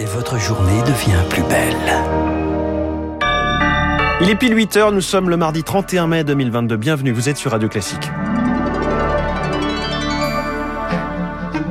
[0.00, 1.74] et votre journée devient plus belle.
[4.20, 6.76] Il est pile 8 heures, nous sommes le mardi 31 mai 2022.
[6.76, 8.10] Bienvenue, vous êtes sur Radio Classique.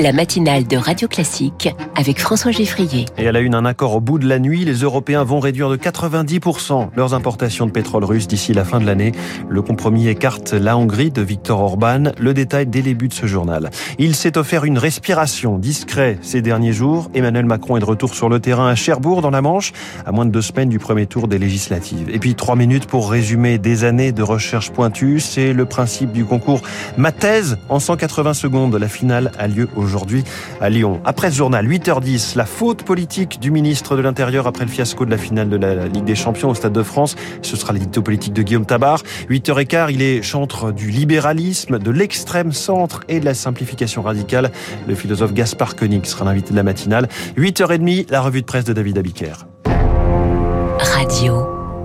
[0.00, 3.04] La matinale de Radio Classique avec François Geffrier.
[3.16, 4.64] Et elle a une, un accord au bout de la nuit.
[4.64, 8.86] Les Européens vont réduire de 90% leurs importations de pétrole russe d'ici la fin de
[8.86, 9.12] l'année.
[9.48, 12.12] Le compromis écarte la Hongrie de Viktor Orban.
[12.18, 13.70] Le détail dès les débuts de ce journal.
[13.98, 17.10] Il s'est offert une respiration discrète ces derniers jours.
[17.14, 19.72] Emmanuel Macron est de retour sur le terrain à Cherbourg, dans la Manche,
[20.04, 22.08] à moins de deux semaines du premier tour des législatives.
[22.10, 25.20] Et puis trois minutes pour résumer des années de recherche pointue.
[25.20, 26.62] C'est le principe du concours
[26.96, 28.74] Ma thèse en 180 secondes.
[28.74, 30.24] La finale a lieu aujourd'hui aujourd'hui
[30.60, 31.00] à Lyon.
[31.04, 35.10] Après ce journal, 8h10, la faute politique du ministre de l'Intérieur après le fiasco de
[35.10, 37.14] la finale de la Ligue des Champions au Stade de France.
[37.42, 39.02] Ce sera l'édito politique de Guillaume Tabar.
[39.30, 44.50] 8h15, il est chantre du libéralisme, de l'extrême centre et de la simplification radicale.
[44.88, 47.08] Le philosophe Gaspard Koenig sera l'invité de la matinale.
[47.36, 49.53] 8h30, la revue de presse de David Abiker.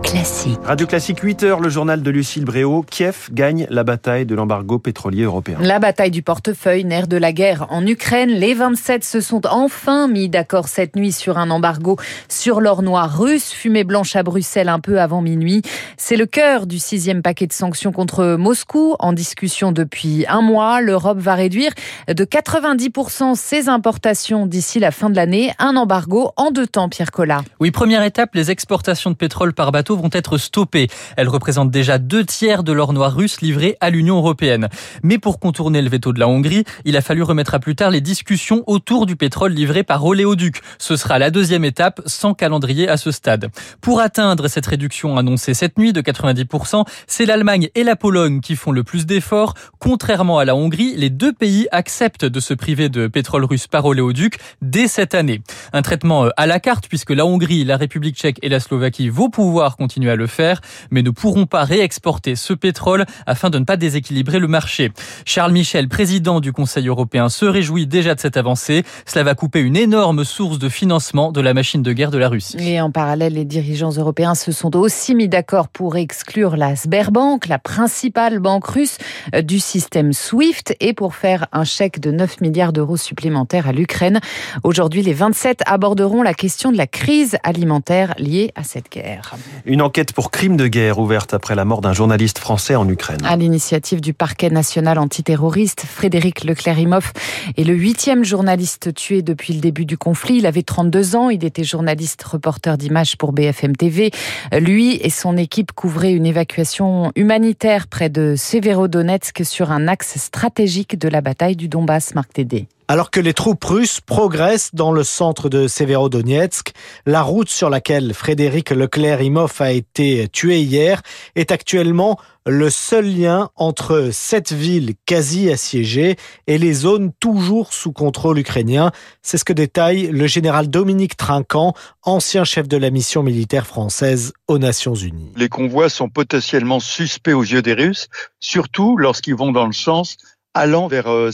[0.09, 0.23] Radio.
[0.23, 0.59] Classique.
[0.63, 2.81] Radio Classique 8 heures, le journal de Lucille Bréau.
[2.81, 5.57] Kiev gagne la bataille de l'embargo pétrolier européen.
[5.61, 8.29] La bataille du portefeuille, nerf de la guerre en Ukraine.
[8.31, 13.19] Les 27 se sont enfin mis d'accord cette nuit sur un embargo sur l'or noir
[13.19, 15.61] russe, fumée blanche à Bruxelles un peu avant minuit.
[15.97, 20.81] C'est le cœur du sixième paquet de sanctions contre Moscou, en discussion depuis un mois.
[20.81, 21.71] L'Europe va réduire
[22.07, 25.53] de 90% ses importations d'ici la fin de l'année.
[25.59, 27.43] Un embargo en deux temps, Pierre Collat.
[27.59, 30.87] Oui, première étape, les exportations de pétrole par bateau vont être stoppées.
[31.17, 34.69] Elles représentent déjà deux tiers de l'or noir russe livré à l'Union européenne.
[35.03, 37.91] Mais pour contourner le veto de la Hongrie, il a fallu remettre à plus tard
[37.91, 40.61] les discussions autour du pétrole livré par Oléoduc.
[40.77, 43.49] Ce sera la deuxième étape, sans calendrier à ce stade.
[43.81, 48.55] Pour atteindre cette réduction annoncée cette nuit de 90%, c'est l'Allemagne et la Pologne qui
[48.55, 49.53] font le plus d'efforts.
[49.79, 53.85] Contrairement à la Hongrie, les deux pays acceptent de se priver de pétrole russe par
[53.85, 55.41] Oléoduc dès cette année.
[55.73, 59.29] Un traitement à la carte puisque la Hongrie, la République tchèque et la Slovaquie vont
[59.29, 59.77] pouvoir
[60.09, 64.39] à le faire, mais ne pourront pas réexporter ce pétrole afin de ne pas déséquilibrer
[64.39, 64.91] le marché.
[65.25, 68.83] Charles Michel, président du Conseil européen, se réjouit déjà de cette avancée.
[69.05, 72.29] Cela va couper une énorme source de financement de la machine de guerre de la
[72.29, 72.57] Russie.
[72.59, 77.47] Et en parallèle, les dirigeants européens se sont aussi mis d'accord pour exclure la Sberbank,
[77.47, 78.97] la principale banque russe
[79.43, 84.19] du système SWIFT, et pour faire un chèque de 9 milliards d'euros supplémentaires à l'Ukraine.
[84.63, 89.35] Aujourd'hui, les 27 aborderont la question de la crise alimentaire liée à cette guerre.
[89.65, 93.19] Une enquête pour crime de guerre ouverte après la mort d'un journaliste français en Ukraine.
[93.23, 97.13] À l'initiative du parquet national antiterroriste, Frédéric Leclerimoff
[97.57, 100.37] est le huitième journaliste tué depuis le début du conflit.
[100.37, 104.11] Il avait 32 ans, il était journaliste reporter d'images pour BFM TV.
[104.51, 110.97] Lui et son équipe couvraient une évacuation humanitaire près de Severodonetsk sur un axe stratégique
[110.97, 112.67] de la bataille du Donbass, Marc Tédé.
[112.91, 116.71] Alors que les troupes russes progressent dans le centre de Severodonetsk,
[117.05, 121.03] la route sur laquelle Frédéric Leclerc-Imhoff a été tué hier
[121.35, 122.17] est actuellement
[122.47, 126.15] le seul lien entre cette ville quasi assiégée
[126.47, 128.91] et les zones toujours sous contrôle ukrainien.
[129.21, 134.33] C'est ce que détaille le général Dominique Trinquant, ancien chef de la mission militaire française
[134.47, 135.31] aux Nations Unies.
[135.35, 138.07] Les convois sont potentiellement suspects aux yeux des Russes,
[138.39, 140.17] surtout lorsqu'ils vont dans le sens
[140.53, 141.31] allant vers euh,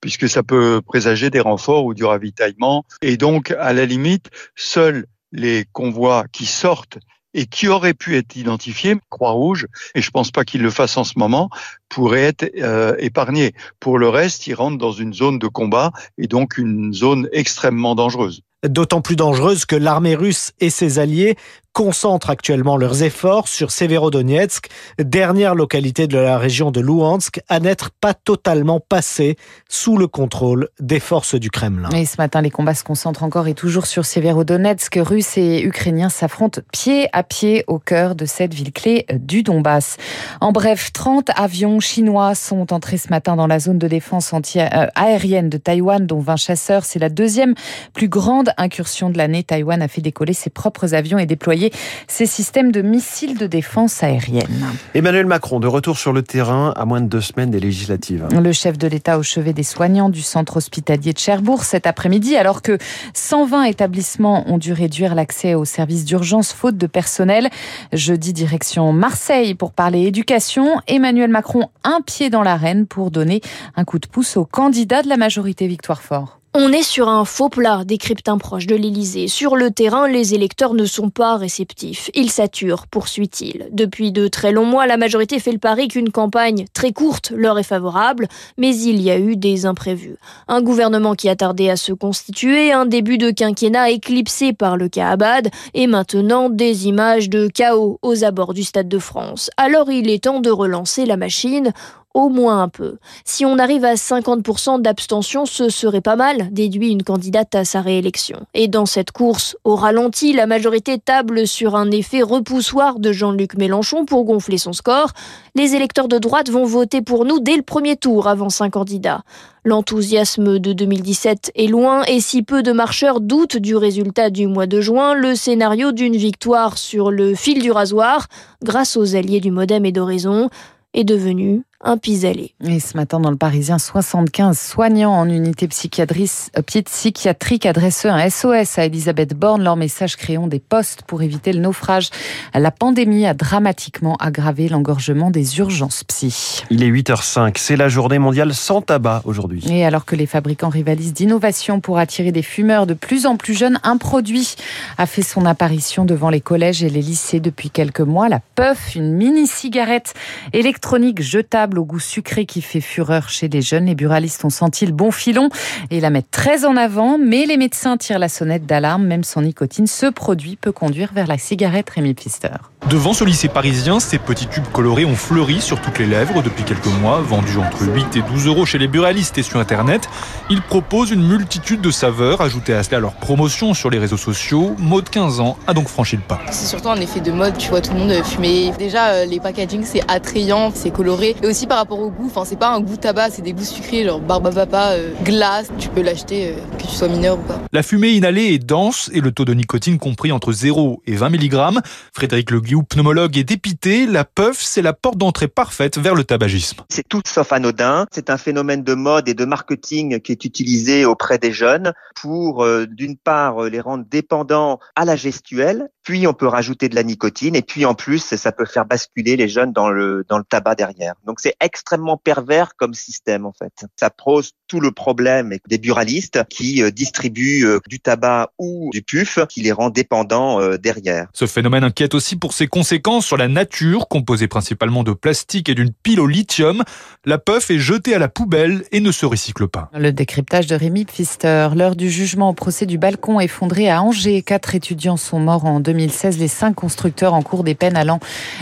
[0.00, 2.84] puisque ça peut présager des renforts ou du ravitaillement.
[3.02, 6.98] Et donc, à la limite, seuls les convois qui sortent
[7.34, 9.66] et qui auraient pu être identifiés, Croix-Rouge,
[9.96, 11.50] et je pense pas qu'ils le fassent en ce moment,
[11.88, 13.52] pourraient être euh, épargnés.
[13.80, 17.96] Pour le reste, ils rentrent dans une zone de combat et donc une zone extrêmement
[17.96, 21.36] dangereuse d'autant plus dangereuse que l'armée russe et ses alliés
[21.74, 24.68] concentrent actuellement leurs efforts sur Severodonetsk,
[24.98, 29.36] dernière localité de la région de Louhansk à n'être pas totalement passée
[29.68, 31.90] sous le contrôle des forces du Kremlin.
[31.90, 35.00] Et ce matin, les combats se concentrent encore et toujours sur Severodonetsk.
[35.02, 39.96] Russes et Ukrainiens s'affrontent pied à pied au cœur de cette ville clé du Donbass.
[40.40, 45.48] En bref, 30 avions chinois sont entrés ce matin dans la zone de défense anti-aérienne
[45.48, 46.84] de Taïwan, dont 20 chasseurs.
[46.84, 47.54] C'est la deuxième
[47.94, 49.42] plus grande incursion de l'année.
[49.42, 51.63] Taïwan a fait décoller ses propres avions et déployer
[52.08, 54.66] ces systèmes de missiles de défense aérienne.
[54.94, 58.26] Emmanuel Macron, de retour sur le terrain à moins de deux semaines des législatives.
[58.30, 62.36] Le chef de l'État au chevet des soignants du centre hospitalier de Cherbourg cet après-midi,
[62.36, 62.78] alors que
[63.14, 67.50] 120 établissements ont dû réduire l'accès aux services d'urgence faute de personnel.
[67.92, 70.80] Jeudi, direction Marseille pour parler éducation.
[70.86, 73.40] Emmanuel Macron, un pied dans l'arène pour donner
[73.76, 76.40] un coup de pouce au candidat de la majorité Victoire Fort.
[76.56, 79.26] On est sur un faux plat, décrypte un proche de l'Élysée.
[79.26, 82.12] Sur le terrain, les électeurs ne sont pas réceptifs.
[82.14, 83.66] Ils saturent, poursuit-il.
[83.72, 87.58] Depuis de très longs mois, la majorité fait le pari qu'une campagne très courte leur
[87.58, 90.14] est favorable, mais il y a eu des imprévus.
[90.46, 94.88] Un gouvernement qui a tardé à se constituer, un début de quinquennat éclipsé par le
[94.88, 99.50] cas Abad, et maintenant des images de chaos aux abords du Stade de France.
[99.56, 101.72] Alors il est temps de relancer la machine
[102.14, 102.96] au moins un peu.
[103.24, 107.80] Si on arrive à 50% d'abstention, ce serait pas mal, déduit une candidate à sa
[107.80, 108.46] réélection.
[108.54, 113.56] Et dans cette course au ralenti, la majorité table sur un effet repoussoir de Jean-Luc
[113.56, 115.10] Mélenchon pour gonfler son score.
[115.56, 119.22] Les électeurs de droite vont voter pour nous dès le premier tour avant un candidat.
[119.64, 124.66] L'enthousiasme de 2017 est loin et si peu de marcheurs doutent du résultat du mois
[124.66, 128.26] de juin, le scénario d'une victoire sur le fil du rasoir,
[128.62, 130.50] grâce aux alliés du Modem et d'Horizon,
[130.92, 132.54] est devenu un pis-aller.
[132.64, 138.78] Et ce matin, dans le Parisien, 75 soignants en unité euh, psychiatrique adressent un SOS
[138.78, 139.62] à Elisabeth Borne.
[139.62, 142.10] Leur message créant des postes pour éviter le naufrage.
[142.54, 146.62] La pandémie a dramatiquement aggravé l'engorgement des urgences psy.
[146.70, 147.54] Il est 8h05.
[147.56, 149.64] C'est la journée mondiale sans tabac aujourd'hui.
[149.70, 153.54] Et alors que les fabricants rivalisent d'innovation pour attirer des fumeurs de plus en plus
[153.54, 154.54] jeunes, un produit
[154.98, 158.28] a fait son apparition devant les collèges et les lycées depuis quelques mois.
[158.28, 160.14] La Puff, une mini-cigarette
[160.52, 163.86] électronique jetable au goût sucré qui fait fureur chez les jeunes.
[163.86, 165.48] Les buralistes ont senti le bon filon
[165.90, 169.06] et la mettent très en avant, mais les médecins tirent la sonnette d'alarme.
[169.06, 172.48] Même sans nicotine, ce produit peut conduire vers la cigarette Rémi Pfister.
[172.90, 176.64] Devant ce lycée parisien, ces petits tubes colorés ont fleuri sur toutes les lèvres depuis
[176.64, 180.06] quelques mois, vendus entre 8 et 12 euros chez les buralistes et sur Internet.
[180.50, 184.76] Ils proposent une multitude de saveurs, ajoutées à cela leur promotion sur les réseaux sociaux.
[184.78, 186.38] Maud 15 ans a donc franchi le pas.
[186.50, 188.70] C'est surtout un effet de mode, tu vois tout le monde fumer.
[188.78, 191.36] Déjà, euh, les packaging c'est attrayant, c'est coloré.
[191.42, 193.64] Et aussi par rapport au goût, enfin c'est pas un goût tabac, c'est des goûts
[193.64, 195.68] sucrés, genre barbe papa, euh, glace.
[195.78, 197.58] Tu peux l'acheter euh, que tu sois mineur ou pas.
[197.72, 201.30] La fumée inhalée est dense et le taux de nicotine compris entre 0 et 20
[201.30, 201.80] mg.
[202.12, 206.82] Frédéric Le pneumologue et dépité, la puff, c'est la porte d'entrée parfaite vers le tabagisme.
[206.88, 208.06] C'est tout sauf anodin.
[208.10, 212.64] C'est un phénomène de mode et de marketing qui est utilisé auprès des jeunes pour,
[212.64, 217.04] euh, d'une part, les rendre dépendants à la gestuelle, puis on peut rajouter de la
[217.04, 220.44] nicotine, et puis en plus, ça peut faire basculer les jeunes dans le, dans le
[220.44, 221.14] tabac derrière.
[221.26, 223.72] Donc c'est extrêmement pervers comme système, en fait.
[223.98, 229.02] Ça pose tout le problème des buralistes qui euh, distribuent euh, du tabac ou du
[229.02, 231.28] puf qui les rend dépendants derrière.
[231.32, 235.74] Ce phénomène inquiète aussi pour ses conséquences sur la nature, composée principalement de plastique et
[235.74, 236.82] d'une pile au lithium.
[237.26, 239.90] La puff est jetée à la poubelle et ne se recycle pas.
[239.92, 241.68] Le décryptage de Rémi Pfister.
[241.76, 244.40] L'heure du jugement au procès du balcon effondré à Angers.
[244.40, 246.38] Quatre étudiants sont morts en 2016.
[246.38, 248.18] Les cinq constructeurs en cours des peines allant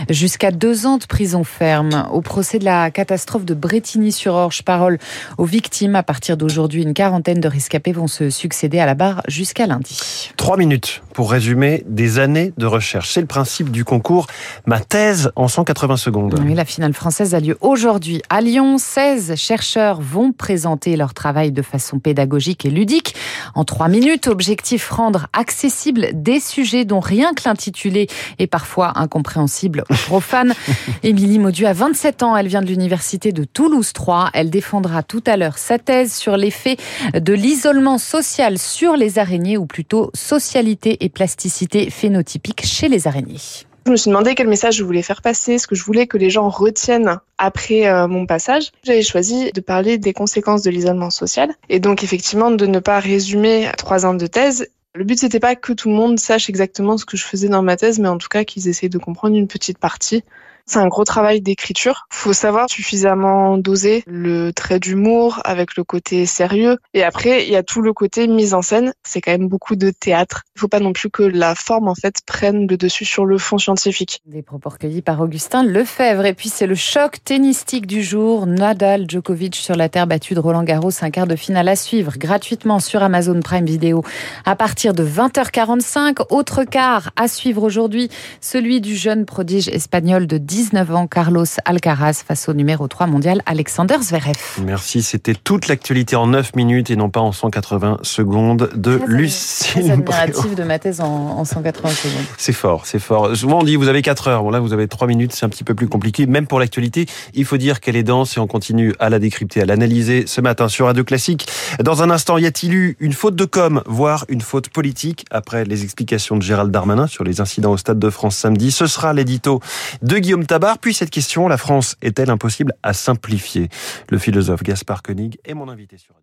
[0.09, 2.05] jusqu'à deux ans de prison ferme.
[2.11, 4.97] Au procès de la catastrophe de Bretigny-sur-Orge, parole
[5.37, 5.95] aux victimes.
[5.95, 10.29] À partir d'aujourd'hui, une quarantaine de rescapés vont se succéder à la barre jusqu'à lundi.
[10.35, 13.11] Trois minutes pour résumer des années de recherche.
[13.11, 14.25] C'est le principe du concours
[14.65, 16.39] Ma thèse en 180 secondes.
[16.43, 18.79] Oui, la finale française a lieu aujourd'hui à Lyon.
[18.79, 23.13] 16 chercheurs vont présenter leur travail de façon pédagogique et ludique.
[23.53, 28.07] En trois minutes, objectif rendre accessible des sujets dont rien que l'intitulé
[28.39, 30.53] est parfois incompréhensible aux profanes.
[31.03, 32.35] Émilie Maudu a 27 ans.
[32.35, 34.31] Elle vient de l'université de Toulouse 3.
[34.33, 36.77] Elle défendra tout à l'heure sa thèse sur l'effet
[37.13, 43.37] de l'isolement social sur les araignées ou plutôt socialité et plasticité phénotypique chez les araignées.
[43.85, 46.17] Je me suis demandé quel message je voulais faire passer, ce que je voulais que
[46.17, 48.71] les gens retiennent après euh, mon passage.
[48.83, 52.99] J'avais choisi de parler des conséquences de l'isolement social et donc effectivement de ne pas
[52.99, 54.69] résumer trois ans de thèse.
[54.95, 57.61] Le but c'était pas que tout le monde sache exactement ce que je faisais dans
[57.61, 60.23] ma thèse, mais en tout cas qu'ils essayent de comprendre une petite partie
[60.65, 62.07] c'est un gros travail d'écriture.
[62.09, 66.77] Faut savoir suffisamment doser le trait d'humour avec le côté sérieux.
[66.93, 68.93] Et après, il y a tout le côté mise en scène.
[69.03, 70.43] C'est quand même beaucoup de théâtre.
[70.55, 73.37] Il faut pas non plus que la forme, en fait, prenne le dessus sur le
[73.37, 74.21] fond scientifique.
[74.25, 76.25] Des propos recueillis par Augustin Lefebvre.
[76.25, 78.45] Et puis, c'est le choc tennistique du jour.
[78.45, 80.91] Nadal Djokovic sur la terre battue de Roland Garros.
[81.01, 84.03] Un quart de finale à suivre gratuitement sur Amazon Prime Video
[84.45, 86.25] à partir de 20h45.
[86.29, 92.21] Autre quart à suivre aujourd'hui, celui du jeune prodige espagnol de 19 ans, Carlos Alcaraz,
[92.27, 94.35] face au numéro 3 mondial, Alexander Zverev.
[94.63, 99.89] Merci, c'était toute l'actualité en 9 minutes et non pas en 180 secondes de Lucille.
[99.89, 102.25] admiratif de ma thèse en, 180 secondes.
[102.37, 103.35] C'est fort, c'est fort.
[103.35, 105.49] Souvent on dit vous avez 4 heures, bon là vous avez 3 minutes, c'est un
[105.49, 106.27] petit peu plus compliqué.
[106.27, 109.59] Même pour l'actualité, il faut dire qu'elle est dense et on continue à la décrypter,
[109.59, 111.47] à l'analyser ce matin sur Radio Classique.
[111.83, 115.25] Dans un instant, y a-t-il eu une faute de com, voire une faute politique?
[115.31, 118.85] Après les explications de Gérald Darmanin sur les incidents au Stade de France samedi Ce
[118.85, 119.61] sera l'édito
[120.03, 120.79] de Tabar.
[120.79, 123.69] Puis cette question, la France est-elle impossible à simplifier?
[124.09, 126.15] Le philosophe Gaspard Koenig est mon invité sur